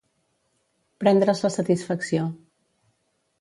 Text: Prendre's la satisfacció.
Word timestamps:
Prendre's 1.03 1.43
la 1.47 1.51
satisfacció. 1.57 2.25